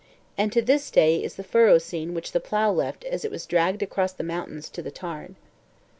And 0.35 0.51
to 0.51 0.63
this 0.63 0.89
day 0.89 1.23
is 1.23 1.35
the 1.35 1.43
furrow 1.43 1.77
seen 1.77 2.15
which 2.15 2.31
the 2.31 2.39
plough 2.39 2.71
left 2.71 3.03
as 3.05 3.23
it 3.23 3.29
was 3.29 3.45
dragged 3.45 3.83
across 3.83 4.13
the 4.13 4.23
mountains 4.23 4.67
to 4.71 4.81
the 4.81 4.89
tarn. 4.89 5.35